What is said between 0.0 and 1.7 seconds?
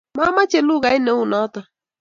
mamache lukait ne u noto